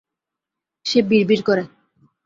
সে 0.85 0.99
বিড়বিড় 1.09 1.43
করে। 1.43 1.63